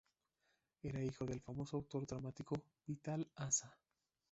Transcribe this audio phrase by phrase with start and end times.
[0.81, 3.77] Era hijo del famoso autor dramático Vital Aza.